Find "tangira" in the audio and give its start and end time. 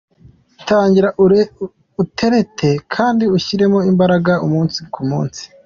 0.67-1.09